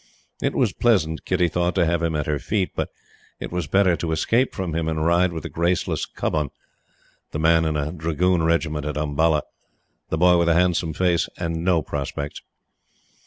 It 0.41 0.55
was 0.55 0.73
pleasant, 0.73 1.25
Kitty 1.25 1.47
thought, 1.47 1.75
to 1.75 1.85
have 1.85 2.01
him 2.01 2.15
at 2.15 2.25
her 2.25 2.39
feet, 2.39 2.71
but 2.75 2.89
it 3.39 3.51
was 3.51 3.67
better 3.67 3.95
to 3.97 4.11
escape 4.11 4.55
from 4.55 4.73
him 4.73 4.87
and 4.87 5.05
ride 5.05 5.31
with 5.31 5.43
the 5.43 5.49
graceless 5.49 6.07
Cubbon 6.07 6.49
the 7.29 7.37
man 7.37 7.65
in 7.65 7.77
a 7.77 7.91
Dragoon 7.91 8.41
Regiment 8.41 8.83
at 8.87 8.97
Umballa 8.97 9.43
the 10.09 10.17
boy 10.17 10.39
with 10.39 10.49
a 10.49 10.55
handsome 10.55 10.93
face, 10.93 11.29
and 11.37 11.63
no 11.63 11.83
prospects. 11.83 12.41